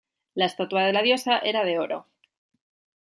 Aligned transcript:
La 0.41 0.45
estatua 0.51 0.85
de 0.87 0.93
la 0.97 1.03
diosa 1.09 1.37
era 1.53 1.63
de 1.71 1.77
oro. 1.85 2.01